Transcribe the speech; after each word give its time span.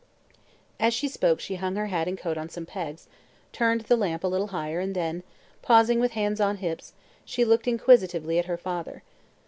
As 0.79 0.95
she 0.95 1.07
spoke 1.07 1.39
she 1.39 1.57
hung 1.57 1.75
her 1.75 1.85
hat 1.85 2.07
and 2.07 2.17
coat 2.17 2.35
on 2.35 2.49
some 2.49 2.65
pegs, 2.65 3.07
turned 3.53 3.81
the 3.81 3.95
lamp 3.95 4.23
a 4.23 4.27
little 4.27 4.47
higher 4.47 4.79
and 4.79 4.95
then, 4.95 5.21
pausing 5.61 5.99
with 5.99 6.13
hands 6.13 6.41
on 6.41 6.57
hips, 6.57 6.93
she 7.23 7.45
looked 7.45 7.67
inquisitively 7.67 8.39
at 8.39 8.45
her 8.45 8.57
father. 8.57 9.03